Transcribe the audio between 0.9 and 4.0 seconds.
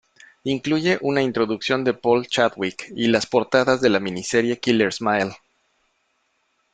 una introducción de Paul Chadwick y las portadas de la